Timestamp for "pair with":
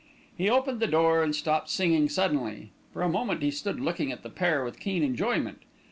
4.31-4.79